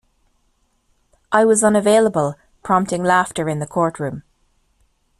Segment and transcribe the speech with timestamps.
[1.31, 4.23] I was unavailable, prompting laughter in the courtroom.